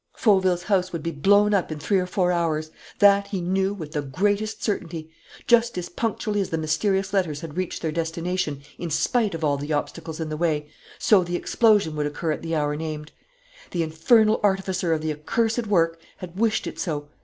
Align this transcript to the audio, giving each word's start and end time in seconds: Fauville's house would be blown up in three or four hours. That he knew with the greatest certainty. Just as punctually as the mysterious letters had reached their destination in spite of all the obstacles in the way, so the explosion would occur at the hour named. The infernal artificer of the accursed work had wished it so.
Fauville's 0.15 0.63
house 0.63 0.91
would 0.91 1.03
be 1.03 1.11
blown 1.11 1.53
up 1.53 1.71
in 1.71 1.77
three 1.77 1.99
or 1.99 2.07
four 2.07 2.31
hours. 2.31 2.71
That 2.97 3.27
he 3.27 3.39
knew 3.39 3.71
with 3.71 3.91
the 3.91 4.01
greatest 4.01 4.63
certainty. 4.63 5.11
Just 5.45 5.77
as 5.77 5.89
punctually 5.89 6.41
as 6.41 6.49
the 6.49 6.57
mysterious 6.57 7.13
letters 7.13 7.41
had 7.41 7.55
reached 7.55 7.83
their 7.83 7.91
destination 7.91 8.63
in 8.79 8.89
spite 8.89 9.35
of 9.35 9.43
all 9.43 9.57
the 9.57 9.73
obstacles 9.73 10.19
in 10.19 10.29
the 10.29 10.37
way, 10.37 10.67
so 10.97 11.23
the 11.23 11.35
explosion 11.35 11.95
would 11.95 12.07
occur 12.07 12.31
at 12.31 12.41
the 12.41 12.55
hour 12.55 12.75
named. 12.75 13.11
The 13.69 13.83
infernal 13.83 14.39
artificer 14.41 14.91
of 14.91 15.01
the 15.01 15.13
accursed 15.13 15.67
work 15.67 16.01
had 16.17 16.35
wished 16.35 16.65
it 16.65 16.79
so. 16.79 17.09